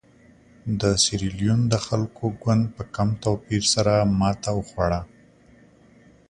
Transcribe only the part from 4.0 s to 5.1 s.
ماته وخوړه.